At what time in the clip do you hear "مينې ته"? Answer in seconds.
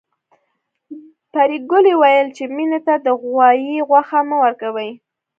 2.55-2.93